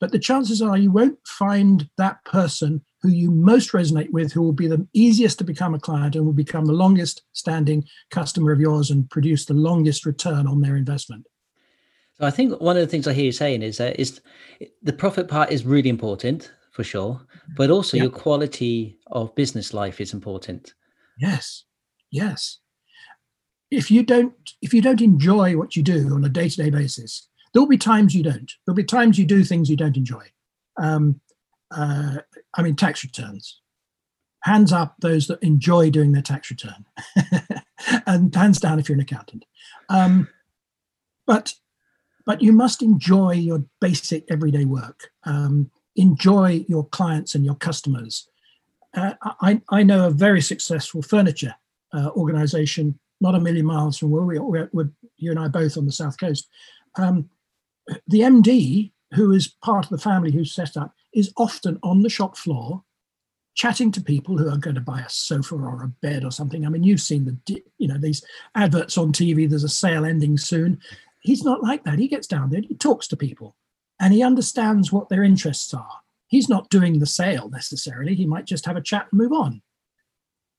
But 0.00 0.12
the 0.12 0.18
chances 0.18 0.62
are 0.62 0.78
you 0.78 0.90
won't 0.90 1.18
find 1.26 1.88
that 1.98 2.24
person 2.24 2.82
who 3.02 3.10
you 3.10 3.30
most 3.30 3.72
resonate 3.72 4.10
with, 4.10 4.32
who 4.32 4.42
will 4.42 4.52
be 4.52 4.66
the 4.66 4.86
easiest 4.92 5.38
to 5.38 5.44
become 5.44 5.74
a 5.74 5.78
client 5.78 6.16
and 6.16 6.24
will 6.24 6.32
become 6.32 6.66
the 6.66 6.72
longest 6.72 7.22
standing 7.32 7.84
customer 8.10 8.52
of 8.52 8.60
yours 8.60 8.90
and 8.90 9.08
produce 9.10 9.44
the 9.44 9.54
longest 9.54 10.04
return 10.04 10.46
on 10.46 10.60
their 10.60 10.76
investment. 10.76 11.26
So 12.14 12.26
I 12.26 12.30
think 12.30 12.60
one 12.60 12.76
of 12.76 12.82
the 12.82 12.86
things 12.86 13.06
I 13.06 13.14
hear 13.14 13.24
you 13.24 13.32
saying 13.32 13.62
is 13.62 13.78
that 13.78 13.98
is 13.98 14.20
the 14.82 14.92
profit 14.92 15.28
part 15.28 15.50
is 15.50 15.64
really 15.64 15.88
important 15.88 16.52
for 16.72 16.84
sure, 16.84 17.20
but 17.56 17.70
also 17.70 17.96
your 17.96 18.10
quality 18.10 18.98
of 19.10 19.34
business 19.34 19.72
life 19.72 20.00
is 20.00 20.12
important. 20.12 20.74
Yes, 21.18 21.64
yes. 22.10 22.58
If 23.70 23.90
you 23.90 24.02
don't 24.02 24.34
if 24.60 24.74
you 24.74 24.82
don't 24.82 25.00
enjoy 25.00 25.56
what 25.56 25.76
you 25.76 25.82
do 25.82 26.12
on 26.12 26.24
a 26.24 26.28
day-to-day 26.28 26.70
basis 26.70 27.28
there'll 27.52 27.68
be 27.68 27.78
times 27.78 28.14
you 28.14 28.22
don't. 28.22 28.50
There'll 28.64 28.76
be 28.76 28.84
times 28.84 29.18
you 29.18 29.24
do 29.24 29.44
things 29.44 29.68
you 29.68 29.76
don't 29.76 29.96
enjoy. 29.96 30.24
Um, 30.80 31.20
uh, 31.70 32.18
i 32.54 32.62
mean 32.62 32.76
tax 32.76 33.04
returns. 33.04 33.60
Hands 34.42 34.72
up 34.72 34.96
those 35.00 35.26
that 35.26 35.42
enjoy 35.42 35.90
doing 35.90 36.12
their 36.12 36.22
tax 36.22 36.50
return. 36.50 36.86
And 38.06 38.34
hands 38.34 38.60
down 38.60 38.78
if 38.78 38.88
you're 38.90 38.96
an 38.96 39.00
accountant. 39.00 39.46
Um, 39.88 40.28
but 41.26 41.54
but 42.26 42.42
you 42.42 42.52
must 42.52 42.82
enjoy 42.82 43.32
your 43.32 43.64
basic 43.80 44.30
everyday 44.30 44.66
work. 44.66 45.10
Um, 45.24 45.70
enjoy 45.96 46.66
your 46.68 46.86
clients 46.88 47.34
and 47.34 47.42
your 47.42 47.54
customers. 47.54 48.28
Uh, 48.94 49.14
I, 49.40 49.62
I 49.70 49.82
know 49.82 50.06
a 50.06 50.10
very 50.10 50.42
successful 50.42 51.00
furniture 51.00 51.54
uh, 51.94 52.10
organization 52.10 52.98
not 53.20 53.34
a 53.34 53.40
million 53.40 53.66
miles 53.66 53.98
from 53.98 54.10
where 54.10 54.22
we 54.22 54.38
are, 54.38 54.70
you 55.18 55.30
and 55.30 55.38
I 55.38 55.48
both 55.48 55.76
on 55.76 55.86
the 55.86 55.92
south 55.92 56.18
coast, 56.18 56.48
um, 56.96 57.28
the 58.06 58.20
MD, 58.20 58.92
who 59.14 59.32
is 59.32 59.48
part 59.48 59.84
of 59.84 59.90
the 59.90 59.98
family 59.98 60.32
who 60.32 60.44
set 60.44 60.76
up, 60.76 60.94
is 61.12 61.32
often 61.36 61.78
on 61.82 62.02
the 62.02 62.10
shop 62.10 62.36
floor 62.36 62.84
chatting 63.54 63.90
to 63.92 64.00
people 64.00 64.38
who 64.38 64.48
are 64.48 64.56
going 64.56 64.76
to 64.76 64.80
buy 64.80 65.00
a 65.00 65.08
sofa 65.08 65.54
or 65.54 65.82
a 65.82 65.88
bed 66.00 66.24
or 66.24 66.30
something. 66.30 66.64
I 66.64 66.68
mean, 66.68 66.84
you've 66.84 67.00
seen 67.00 67.24
the, 67.24 67.62
you 67.78 67.88
know, 67.88 67.98
these 67.98 68.24
adverts 68.54 68.96
on 68.96 69.12
TV, 69.12 69.48
there's 69.48 69.64
a 69.64 69.68
sale 69.68 70.04
ending 70.04 70.38
soon. 70.38 70.80
He's 71.20 71.44
not 71.44 71.62
like 71.62 71.84
that. 71.84 71.98
He 71.98 72.08
gets 72.08 72.26
down 72.26 72.50
there, 72.50 72.62
he 72.62 72.74
talks 72.74 73.06
to 73.08 73.16
people 73.16 73.56
and 74.00 74.14
he 74.14 74.22
understands 74.22 74.92
what 74.92 75.08
their 75.08 75.22
interests 75.22 75.74
are. 75.74 76.00
He's 76.28 76.48
not 76.48 76.70
doing 76.70 76.98
the 76.98 77.06
sale 77.06 77.50
necessarily. 77.50 78.14
He 78.14 78.24
might 78.24 78.46
just 78.46 78.64
have 78.64 78.76
a 78.76 78.80
chat 78.80 79.08
and 79.10 79.20
move 79.20 79.32
on. 79.32 79.62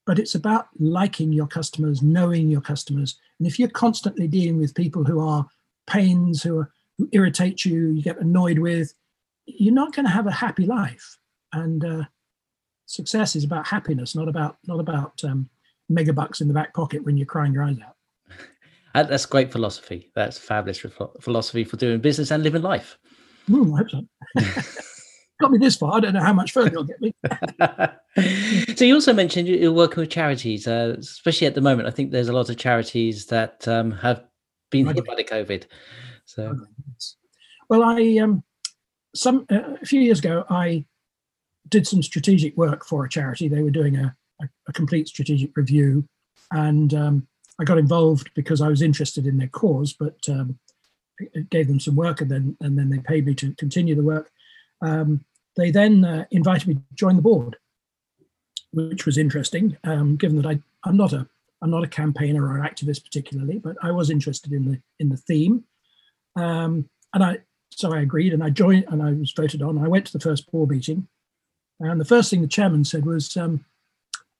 But 0.05 0.19
it's 0.19 0.35
about 0.35 0.67
liking 0.77 1.31
your 1.31 1.47
customers, 1.47 2.01
knowing 2.01 2.49
your 2.49 2.61
customers. 2.61 3.17
And 3.39 3.47
if 3.47 3.57
you're 3.57 3.69
constantly 3.69 4.27
dealing 4.27 4.59
with 4.59 4.75
people 4.75 5.03
who 5.03 5.19
are 5.19 5.47
pains, 5.87 6.43
who, 6.43 6.59
are, 6.59 6.71
who 6.97 7.07
irritate 7.13 7.63
you, 7.63 7.89
you 7.89 8.03
get 8.03 8.19
annoyed 8.19 8.59
with, 8.59 8.93
you're 9.45 9.73
not 9.73 9.93
going 9.93 10.05
to 10.05 10.11
have 10.11 10.27
a 10.27 10.31
happy 10.31 10.65
life. 10.65 11.17
And 11.53 11.83
uh, 11.83 12.03
success 12.85 13.35
is 13.35 13.43
about 13.43 13.67
happiness, 13.67 14.15
not 14.15 14.27
about 14.27 14.57
not 14.65 14.79
about 14.79 15.21
um, 15.23 15.49
megabucks 15.91 16.41
in 16.41 16.47
the 16.47 16.53
back 16.53 16.73
pocket 16.73 17.03
when 17.03 17.17
you're 17.17 17.25
crying 17.25 17.53
your 17.53 17.63
eyes 17.63 17.77
out. 17.85 17.95
That's 19.09 19.25
great 19.25 19.51
philosophy. 19.51 20.11
That's 20.15 20.37
fabulous 20.37 20.85
philosophy 21.19 21.63
for 21.63 21.77
doing 21.77 21.99
business 21.99 22.31
and 22.31 22.43
living 22.43 22.61
life. 22.61 22.97
Mm, 23.49 23.73
I 23.73 23.77
hope 23.77 23.89
so. 23.89 24.81
Got 25.41 25.51
me 25.51 25.57
this 25.57 25.75
far. 25.75 25.95
I 25.95 25.99
don't 25.99 26.13
know 26.13 26.23
how 26.23 26.33
much 26.33 26.51
further 26.51 26.69
you'll 26.71 26.83
get 26.83 27.01
me. 27.01 27.13
so 28.75 28.85
you 28.85 28.93
also 28.93 29.11
mentioned 29.11 29.47
you're 29.47 29.71
working 29.71 30.01
with 30.01 30.11
charities, 30.11 30.67
uh, 30.67 30.95
especially 30.99 31.47
at 31.47 31.55
the 31.55 31.61
moment. 31.61 31.87
I 31.87 31.91
think 31.91 32.11
there's 32.11 32.29
a 32.29 32.33
lot 32.33 32.49
of 32.49 32.57
charities 32.57 33.25
that 33.27 33.67
um, 33.67 33.91
have 33.91 34.23
been 34.69 34.85
hit 34.85 35.03
by 35.05 35.15
the 35.15 35.23
COVID. 35.23 35.65
So, 36.25 36.55
well, 37.69 37.81
I 37.83 38.17
um, 38.17 38.43
some 39.15 39.45
uh, 39.51 39.75
a 39.81 39.85
few 39.85 40.01
years 40.01 40.19
ago, 40.19 40.45
I 40.49 40.85
did 41.69 41.87
some 41.87 42.03
strategic 42.03 42.55
work 42.57 42.85
for 42.85 43.05
a 43.05 43.09
charity. 43.09 43.47
They 43.47 43.61
were 43.61 43.71
doing 43.71 43.95
a, 43.95 44.15
a, 44.41 44.49
a 44.67 44.73
complete 44.73 45.07
strategic 45.07 45.55
review, 45.55 46.07
and 46.51 46.93
um, 46.93 47.27
I 47.59 47.63
got 47.63 47.77
involved 47.77 48.31
because 48.35 48.61
I 48.61 48.67
was 48.67 48.81
interested 48.81 49.27
in 49.27 49.37
their 49.37 49.47
cause, 49.47 49.93
but 49.93 50.17
um, 50.29 50.59
gave 51.49 51.67
them 51.67 51.79
some 51.79 51.95
work, 51.95 52.21
and 52.21 52.31
then 52.31 52.57
and 52.61 52.77
then 52.77 52.89
they 52.89 52.99
paid 52.99 53.25
me 53.25 53.35
to 53.35 53.53
continue 53.55 53.95
the 53.95 54.03
work. 54.03 54.31
Um, 54.81 55.23
they 55.55 55.71
then 55.71 56.05
uh, 56.05 56.25
invited 56.31 56.67
me 56.67 56.75
to 56.75 56.81
join 56.95 57.15
the 57.17 57.21
board, 57.21 57.57
which 58.71 59.05
was 59.05 59.17
interesting, 59.17 59.77
um, 59.83 60.15
given 60.15 60.37
that 60.41 60.45
I 60.45 60.59
I'm 60.83 60.97
not 60.97 61.13
a 61.13 61.27
I'm 61.61 61.69
not 61.69 61.83
a 61.83 61.87
campaigner 61.87 62.47
or 62.47 62.57
an 62.57 62.63
activist 62.63 63.03
particularly, 63.03 63.59
but 63.59 63.75
I 63.83 63.91
was 63.91 64.09
interested 64.09 64.51
in 64.53 64.65
the 64.65 64.81
in 64.99 65.09
the 65.09 65.17
theme, 65.17 65.65
um, 66.35 66.89
and 67.13 67.23
I 67.23 67.39
so 67.71 67.93
I 67.93 68.01
agreed 68.01 68.33
and 68.33 68.43
I 68.43 68.49
joined 68.49 68.85
and 68.89 69.01
I 69.01 69.13
was 69.13 69.31
voted 69.31 69.61
on. 69.61 69.83
I 69.83 69.87
went 69.87 70.05
to 70.07 70.13
the 70.13 70.19
first 70.19 70.51
board 70.51 70.69
meeting, 70.69 71.07
and 71.79 71.99
the 71.99 72.05
first 72.05 72.29
thing 72.29 72.41
the 72.41 72.47
chairman 72.47 72.85
said 72.85 73.05
was, 73.05 73.35
um, 73.35 73.65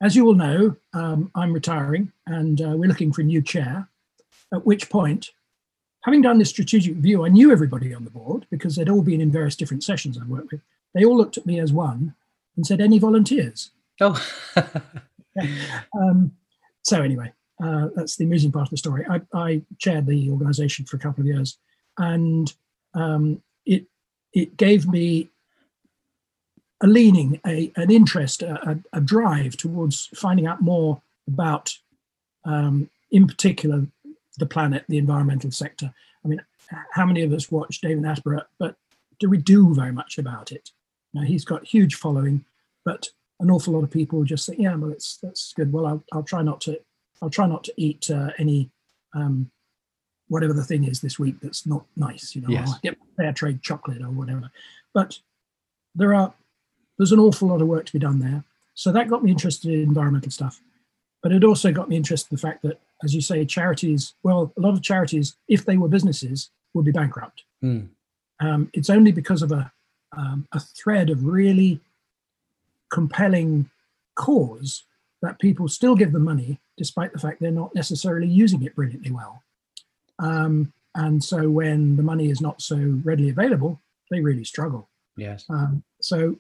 as 0.02 0.16
you 0.16 0.26
all 0.28 0.36
know, 0.36 0.76
um, 0.94 1.32
I'm 1.36 1.54
retiring 1.54 2.12
and 2.26 2.62
uh, 2.62 2.74
we're 2.76 2.90
looking 2.90 3.14
for 3.14 3.22
a 3.22 3.26
new 3.26 3.42
chair. 3.42 3.88
At 4.54 4.66
which 4.66 4.90
point, 4.90 5.32
having 6.04 6.22
done 6.22 6.38
this 6.38 6.50
strategic 6.50 6.96
review, 6.96 7.26
I 7.26 7.30
knew 7.30 7.52
everybody 7.52 7.94
on 7.94 8.04
the 8.04 8.10
board 8.10 8.46
because 8.52 8.76
they'd 8.76 8.90
all 8.90 9.02
been 9.02 9.22
in 9.22 9.32
various 9.32 9.56
different 9.56 9.84
sessions 9.84 10.18
I've 10.18 10.28
worked 10.28 10.52
with. 10.52 10.62
They 10.94 11.06
all 11.06 11.16
looked 11.16 11.38
at 11.38 11.46
me 11.46 11.60
as 11.60 11.72
one 11.72 12.16
and 12.56 12.66
said, 12.66 12.82
Any 12.82 13.00
volunteers? 13.00 13.72
Oh. 14.02 14.22
um, 15.96 16.34
so, 16.84 17.02
anyway, 17.02 17.32
uh, 17.64 17.90
that's 17.96 18.18
the 18.18 18.26
amusing 18.26 18.52
part 18.52 18.68
of 18.68 18.72
the 18.72 18.78
story. 18.78 19.06
I, 19.10 19.22
I, 19.34 19.62
chaired 19.78 20.08
the 20.08 20.30
organization 20.32 20.86
for 20.86 20.98
a 20.98 21.00
couple 21.00 21.22
of 21.22 21.28
years 21.28 21.58
and 21.98 22.52
um, 22.94 23.42
it, 23.66 23.86
it 24.34 24.58
gave 24.58 24.88
me 24.88 25.30
a 26.82 26.88
leaning, 26.88 27.40
a, 27.46 27.72
an 27.76 27.92
interest, 27.92 28.42
a, 28.42 28.80
a, 28.92 29.00
drive 29.00 29.56
towards 29.56 30.08
finding 30.16 30.48
out 30.48 30.62
more 30.62 31.02
about, 31.28 31.78
um, 32.44 32.90
in 33.12 33.28
particular, 33.28 33.86
the 34.38 34.46
planet, 34.46 34.84
the 34.90 34.98
environmental 34.98 35.52
sector. 35.52 35.94
I 36.26 36.28
mean, 36.28 36.42
how 36.92 37.06
many 37.06 37.22
of 37.22 37.34
us 37.34 37.52
watch 37.52 37.82
David 37.82 38.04
Attenborough, 38.04 38.46
but 38.58 38.76
do 39.20 39.30
we 39.30 39.38
do 39.38 39.74
very 39.76 39.92
much 39.92 40.18
about 40.18 40.52
it? 40.52 40.72
Now, 41.14 41.22
he's 41.22 41.46
got 41.46 41.66
huge 41.66 41.96
following, 41.96 42.46
but 42.84 43.10
an 43.40 43.52
awful 43.52 43.74
lot 43.74 43.84
of 43.84 43.92
people 43.92 44.24
just 44.24 44.48
think, 44.48 44.60
yeah, 44.60 44.76
well, 44.76 44.92
it's 44.92 45.18
that's 45.18 45.54
good. 45.54 45.72
Well, 45.72 45.86
I'll, 45.86 46.04
I'll 46.14 46.24
try 46.24 46.42
not 46.42 46.62
to, 46.62 46.80
I'll 47.22 47.30
try 47.30 47.48
not 47.48 47.64
to 47.66 47.74
eat 47.78 48.10
uh, 48.10 48.32
any, 48.38 48.70
um, 49.14 49.52
whatever 50.32 50.54
the 50.54 50.64
thing 50.64 50.86
is 50.86 51.02
this 51.02 51.20
week 51.20 51.36
that's 51.42 51.68
not 51.68 51.86
nice. 51.98 52.34
You 52.36 52.42
know, 52.42 52.50
yes. 52.50 52.72
Get 52.82 52.98
fair 53.18 53.34
trade 53.34 53.62
chocolate 53.62 54.02
or 54.02 54.10
whatever. 54.10 54.50
But 54.94 55.20
there 55.94 56.14
are 56.14 56.34
there's 56.98 57.12
an 57.12 57.20
awful 57.20 57.50
lot 57.50 57.62
of 57.62 57.68
work 57.68 57.86
to 57.88 57.94
be 57.94 58.00
done 58.00 58.20
there. 58.20 58.46
So 58.74 58.94
that 58.94 59.10
got 59.10 59.24
me 59.24 59.32
interested 59.32 59.74
in 59.74 59.82
environmental 59.82 60.32
stuff. 60.32 60.62
But 61.22 61.34
it 61.34 61.44
also 61.44 61.72
got 61.74 61.90
me 61.90 61.98
interested 61.98 62.32
in 62.32 62.38
the 62.38 62.42
fact 62.42 62.62
that, 62.64 62.80
as 63.04 63.14
you 63.14 63.20
say, 63.20 63.44
charities, 63.46 64.14
well, 64.24 64.54
a 64.58 64.62
lot 64.62 64.74
of 64.74 64.82
charities, 64.82 65.36
if 65.50 65.66
they 65.66 65.78
were 65.78 65.90
businesses, 65.90 66.50
would 66.74 66.86
be 66.86 66.92
bankrupt. 66.92 67.44
Mm. 67.64 67.90
Um, 68.40 68.70
it's 68.74 68.90
only 68.90 69.12
because 69.12 69.42
of 69.42 69.52
a, 69.52 69.72
um, 70.18 70.48
a 70.54 70.60
thread 70.60 71.10
of 71.10 71.26
really 71.26 71.80
compelling 72.90 73.70
cause 74.16 74.84
that 75.22 75.40
people 75.40 75.68
still 75.68 75.96
give 75.96 76.12
them 76.12 76.24
money, 76.24 76.60
despite 76.78 77.14
the 77.14 77.20
fact 77.20 77.40
they're 77.40 77.52
not 77.52 77.76
necessarily 77.76 78.28
using 78.28 78.64
it 78.64 78.76
brilliantly 78.76 79.12
well. 79.12 79.44
Um, 80.22 80.72
and 80.96 81.24
so 81.24 81.50
when 81.50 81.96
the 81.96 82.04
money 82.04 82.30
is 82.30 82.42
not 82.42 82.62
so 82.62 82.78
readily 83.04 83.30
available, 83.30 83.82
they 84.10 84.22
really 84.22 84.44
struggle. 84.44 84.90
Yes. 85.18 85.46
Um, 85.50 85.84
so 86.02 86.38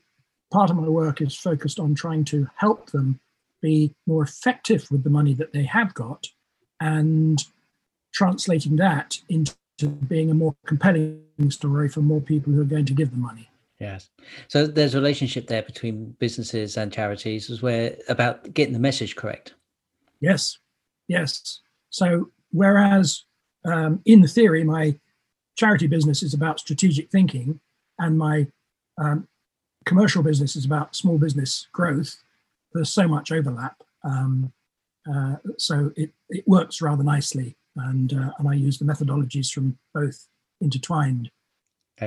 part 0.51 0.69
of 0.69 0.75
my 0.75 0.87
work 0.87 1.21
is 1.21 1.35
focused 1.35 1.79
on 1.79 1.95
trying 1.95 2.25
to 2.25 2.47
help 2.55 2.91
them 2.91 3.19
be 3.61 3.93
more 4.07 4.23
effective 4.23 4.89
with 4.91 5.03
the 5.03 5.09
money 5.09 5.33
that 5.35 5.53
they 5.53 5.63
have 5.63 5.93
got 5.93 6.27
and 6.79 7.43
translating 8.13 8.75
that 8.77 9.17
into 9.29 9.55
being 10.07 10.29
a 10.29 10.33
more 10.33 10.55
compelling 10.65 11.23
story 11.49 11.87
for 11.87 12.01
more 12.01 12.21
people 12.21 12.51
who 12.51 12.61
are 12.61 12.65
going 12.65 12.85
to 12.85 12.93
give 12.93 13.11
the 13.11 13.17
money. 13.17 13.49
Yes. 13.79 14.09
So 14.47 14.67
there's 14.67 14.93
a 14.93 14.99
relationship 14.99 15.47
there 15.47 15.63
between 15.63 16.15
businesses 16.19 16.77
and 16.77 16.91
charities 16.91 17.49
as 17.49 17.61
where 17.61 17.95
about 18.09 18.53
getting 18.53 18.73
the 18.73 18.79
message 18.79 19.15
correct. 19.15 19.55
Yes. 20.19 20.57
Yes. 21.07 21.61
So 21.89 22.29
whereas 22.51 23.25
um, 23.65 24.01
in 24.05 24.21
theory, 24.27 24.63
my 24.63 24.95
charity 25.55 25.87
business 25.87 26.23
is 26.23 26.33
about 26.33 26.59
strategic 26.59 27.09
thinking 27.09 27.59
and 27.99 28.17
my 28.17 28.47
um, 28.97 29.27
commercial 29.85 30.23
business 30.23 30.55
is 30.55 30.65
about 30.65 30.95
small 30.95 31.17
business 31.17 31.67
growth, 31.71 32.23
there's 32.73 32.93
so 32.93 33.07
much 33.07 33.31
overlap. 33.31 33.81
Um, 34.03 34.53
uh, 35.11 35.35
so 35.57 35.91
it, 35.95 36.11
it 36.29 36.47
works 36.47 36.81
rather 36.81 37.03
nicely. 37.03 37.55
And, 37.75 38.13
uh, 38.13 38.31
and 38.37 38.47
I 38.47 38.53
use 38.53 38.77
the 38.77 38.85
methodologies 38.85 39.51
from 39.51 39.77
both 39.93 40.27
intertwined 40.59 41.31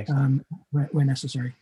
um, 0.09 0.45
where, 0.71 0.89
where, 0.91 1.05
necessary. 1.05 1.55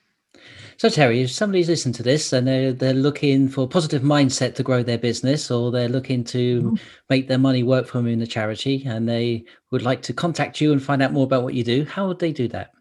So 0.78 0.90
Terry, 0.90 1.22
if 1.22 1.32
somebody's 1.32 1.70
listening 1.70 1.94
to 1.94 2.04
this 2.04 2.34
and 2.34 2.48
they're, 2.48 2.74
they're 2.74 2.94
looking 2.94 3.48
for 3.48 3.64
a 3.64 3.68
positive 3.68 4.02
mindset 4.02 4.56
to 4.56 4.64
grow 4.64 4.84
their 4.84 4.98
business 4.98 5.52
or 5.52 5.72
they're 5.72 5.88
looking 5.88 6.24
to 6.26 6.62
mm-hmm. 6.62 6.76
make 7.10 7.28
their 7.28 7.38
money 7.38 7.64
work 7.64 7.88
for 7.88 8.00
them 8.00 8.08
in 8.08 8.22
a 8.22 8.28
charity 8.28 8.84
and 8.86 9.08
they 9.08 9.46
would 9.72 9.84
like 9.84 10.02
to 10.04 10.14
contact 10.14 10.60
you 10.60 10.72
and 10.72 10.84
find 10.84 11.02
out 11.02 11.14
more 11.14 11.24
about 11.24 11.44
what 11.44 11.54
you 11.54 11.64
do, 11.64 11.86
how 11.86 12.08
would 12.08 12.20
they 12.20 12.32
do 12.32 12.48
that? 12.50 12.72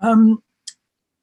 Um, 0.00 0.42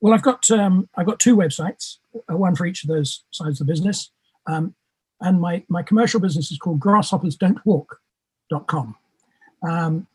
well, 0.02 0.14
I've 0.14 0.22
got 0.22 0.52
um, 0.52 0.88
I've 0.96 1.08
got 1.08 1.20
two 1.20 1.36
websites, 1.36 1.98
uh, 2.32 2.38
one 2.38 2.56
for 2.56 2.66
each 2.66 2.84
of 2.84 2.90
those 2.90 3.24
sides 3.32 3.60
of 3.60 3.66
the 3.66 3.72
business, 3.72 4.12
um, 4.46 4.76
and 5.22 5.42
my 5.42 5.64
my 5.68 5.82
commercial 5.82 6.20
business 6.20 6.52
is 6.52 6.58
called 6.58 6.80
grasshoppersdon'twalk.com. 6.80 8.96
Um, 9.68 10.08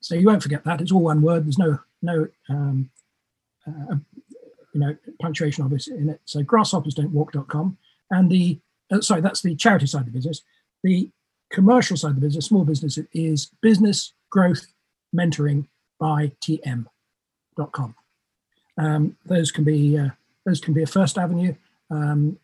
so 0.00 0.14
you 0.14 0.26
won't 0.26 0.42
forget 0.42 0.64
that. 0.64 0.80
It's 0.80 0.92
all 0.92 1.02
one 1.02 1.22
word. 1.22 1.46
There's 1.46 1.58
no 1.58 1.80
no 2.02 2.28
um, 2.48 2.90
uh, 3.66 3.96
you 4.72 4.80
know 4.80 4.96
punctuation 5.20 5.64
obviously 5.64 5.96
in 5.96 6.10
it. 6.10 6.20
So 6.24 6.42
grasshoppersdon'twalk.com, 6.42 7.78
and 8.10 8.30
the 8.30 8.58
uh, 8.92 9.00
sorry, 9.00 9.20
that's 9.20 9.42
the 9.42 9.54
charity 9.56 9.86
side 9.86 10.00
of 10.00 10.06
the 10.06 10.12
business. 10.12 10.42
The 10.82 11.10
commercial 11.50 11.96
side 11.96 12.10
of 12.10 12.14
the 12.16 12.20
business, 12.20 12.46
small 12.46 12.64
business, 12.64 12.98
is 13.12 13.50
business 13.60 14.12
growth 14.30 14.66
mentoring 15.14 15.66
by 15.98 16.32
tm.com. 16.42 17.94
Um, 18.78 19.16
those 19.24 19.50
can 19.50 19.64
be 19.64 19.98
uh, 19.98 20.10
those 20.44 20.60
can 20.60 20.74
be 20.74 20.82
a 20.82 20.86
first 20.86 21.18
avenue. 21.18 21.54
Um, 21.90 22.38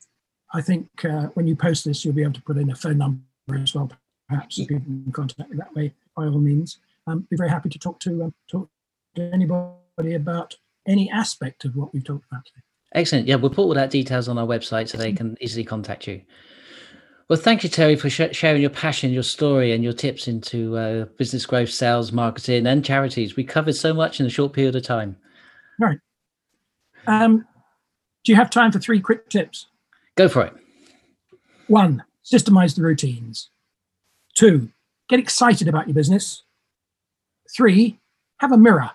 I 0.54 0.60
think 0.60 0.88
uh, 1.04 1.28
when 1.34 1.46
you 1.46 1.56
post 1.56 1.84
this, 1.84 2.04
you'll 2.04 2.14
be 2.14 2.22
able 2.22 2.34
to 2.34 2.42
put 2.42 2.56
in 2.56 2.70
a 2.70 2.76
phone 2.76 2.98
number 2.98 3.22
as 3.54 3.74
well. 3.74 3.90
Perhaps 4.28 4.58
people 4.58 4.80
can 4.80 5.12
contact 5.12 5.50
me 5.50 5.56
that 5.56 5.74
way. 5.74 5.94
By 6.16 6.24
all 6.24 6.38
means, 6.38 6.78
um, 7.06 7.26
be 7.30 7.36
very 7.36 7.48
happy 7.48 7.68
to 7.70 7.78
talk 7.78 7.98
to 8.00 8.24
um, 8.24 8.34
talk 8.50 8.68
to 9.16 9.30
anybody 9.32 10.14
about 10.14 10.54
any 10.88 11.10
aspect 11.10 11.64
of 11.64 11.76
what 11.76 11.92
we've 11.92 12.04
talked 12.04 12.24
about 12.30 12.44
today. 12.44 12.62
Excellent. 12.94 13.26
Yeah, 13.28 13.36
we'll 13.36 13.50
put 13.50 13.62
all 13.62 13.74
that 13.74 13.90
details 13.90 14.28
on 14.28 14.38
our 14.38 14.46
website 14.46 14.88
so 14.88 14.96
they 14.96 15.12
can 15.12 15.36
easily 15.40 15.64
contact 15.64 16.06
you. 16.06 16.22
Well, 17.28 17.38
thank 17.38 17.62
you, 17.62 17.68
Terry, 17.68 17.94
for 17.94 18.08
sh- 18.08 18.32
sharing 18.32 18.62
your 18.62 18.70
passion, 18.70 19.12
your 19.12 19.22
story, 19.22 19.72
and 19.72 19.84
your 19.84 19.92
tips 19.92 20.28
into 20.28 20.78
uh, 20.78 21.04
business 21.18 21.44
growth, 21.44 21.68
sales, 21.68 22.10
marketing, 22.10 22.66
and 22.66 22.82
charities. 22.82 23.36
We 23.36 23.44
covered 23.44 23.76
so 23.76 23.92
much 23.92 24.18
in 24.18 24.24
a 24.24 24.30
short 24.30 24.54
period 24.54 24.76
of 24.76 24.82
time. 24.82 25.16
Right. 25.78 25.98
Um, 27.06 27.46
do 28.24 28.32
you 28.32 28.36
have 28.36 28.48
time 28.48 28.72
for 28.72 28.78
three 28.78 29.00
quick 29.00 29.28
tips? 29.28 29.66
Go 30.16 30.28
for 30.28 30.44
it. 30.44 30.54
One, 31.66 32.02
systemize 32.24 32.74
the 32.74 32.82
routines. 32.82 33.50
Two, 34.34 34.70
get 35.10 35.20
excited 35.20 35.68
about 35.68 35.86
your 35.86 35.94
business. 35.94 36.44
Three, 37.54 38.00
have 38.38 38.52
a 38.52 38.58
mirror. 38.58 38.90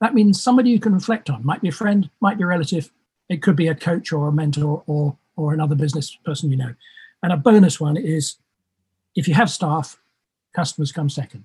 That 0.00 0.14
means 0.14 0.42
somebody 0.42 0.70
you 0.70 0.80
can 0.80 0.94
reflect 0.94 1.28
on. 1.28 1.44
Might 1.44 1.60
be 1.60 1.68
a 1.68 1.72
friend, 1.72 2.08
might 2.20 2.38
be 2.38 2.44
a 2.44 2.46
relative. 2.46 2.90
It 3.28 3.42
could 3.42 3.56
be 3.56 3.68
a 3.68 3.74
coach 3.74 4.12
or 4.12 4.28
a 4.28 4.32
mentor 4.32 4.82
or 4.86 5.16
or 5.36 5.54
another 5.54 5.74
business 5.74 6.16
person 6.24 6.50
you 6.50 6.56
know. 6.56 6.74
And 7.22 7.32
a 7.32 7.36
bonus 7.36 7.80
one 7.80 7.96
is 7.96 8.36
if 9.14 9.26
you 9.26 9.34
have 9.34 9.50
staff, 9.50 9.98
customers 10.54 10.92
come 10.92 11.08
second. 11.08 11.44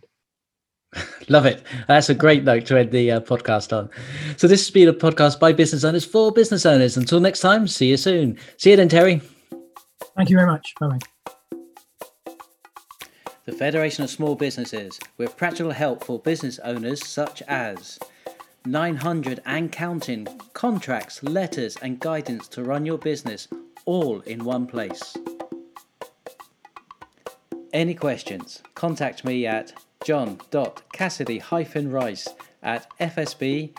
Love 1.29 1.45
it. 1.45 1.63
That's 1.87 2.09
a 2.09 2.13
great 2.13 2.43
note 2.43 2.65
to 2.67 2.77
end 2.77 2.91
the 2.91 3.11
uh, 3.11 3.19
podcast 3.21 3.75
on. 3.75 3.89
So, 4.37 4.47
this 4.47 4.61
has 4.61 4.71
been 4.71 4.87
a 4.87 4.93
podcast 4.93 5.39
by 5.39 5.53
business 5.53 5.83
owners 5.83 6.05
for 6.05 6.31
business 6.31 6.65
owners. 6.65 6.97
Until 6.97 7.19
next 7.19 7.39
time, 7.39 7.67
see 7.67 7.87
you 7.87 7.97
soon. 7.97 8.37
See 8.57 8.71
you 8.71 8.75
then, 8.75 8.89
Terry. 8.89 9.21
Thank 10.15 10.29
you 10.29 10.37
very 10.37 10.47
much. 10.47 10.73
Bye 10.79 10.87
bye. 10.87 10.99
The 13.45 13.51
Federation 13.51 14.03
of 14.03 14.09
Small 14.09 14.35
Businesses, 14.35 14.99
with 15.17 15.35
practical 15.35 15.71
help 15.71 16.03
for 16.03 16.19
business 16.19 16.59
owners 16.59 17.05
such 17.05 17.41
as 17.43 17.99
900 18.65 19.41
and 19.45 19.71
counting 19.71 20.27
contracts, 20.53 21.21
letters, 21.23 21.77
and 21.81 21.99
guidance 21.99 22.47
to 22.49 22.63
run 22.63 22.85
your 22.85 22.97
business 22.97 23.47
all 23.85 24.19
in 24.21 24.43
one 24.43 24.67
place. 24.67 25.15
Any 27.73 27.95
questions? 27.95 28.61
Contact 28.75 29.25
me 29.25 29.47
at 29.47 29.73
john.cassidy-rice 30.05 32.27
at 32.61 32.87
fsb.org.uk. 32.99 33.73